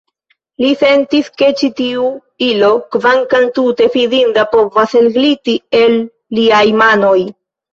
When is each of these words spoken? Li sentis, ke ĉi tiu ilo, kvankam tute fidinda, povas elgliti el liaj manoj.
Li 0.63 0.69
sentis, 0.83 1.27
ke 1.41 1.49
ĉi 1.59 1.69
tiu 1.79 2.05
ilo, 2.47 2.71
kvankam 2.95 3.45
tute 3.59 3.89
fidinda, 3.97 4.47
povas 4.57 4.97
elgliti 5.03 5.57
el 5.83 6.01
liaj 6.41 6.65
manoj. 6.85 7.17